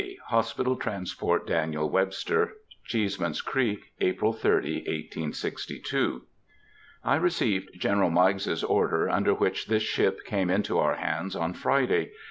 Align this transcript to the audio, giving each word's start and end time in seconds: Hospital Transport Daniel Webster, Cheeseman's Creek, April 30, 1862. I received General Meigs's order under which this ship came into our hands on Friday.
Hospital 0.29 0.77
Transport 0.77 1.45
Daniel 1.45 1.87
Webster, 1.87 2.53
Cheeseman's 2.85 3.39
Creek, 3.43 3.91
April 3.99 4.33
30, 4.33 4.77
1862. 4.77 6.23
I 7.03 7.17
received 7.17 7.79
General 7.79 8.09
Meigs's 8.09 8.63
order 8.63 9.07
under 9.11 9.35
which 9.35 9.67
this 9.67 9.83
ship 9.83 10.21
came 10.25 10.49
into 10.49 10.79
our 10.79 10.95
hands 10.95 11.35
on 11.35 11.53
Friday. 11.53 12.09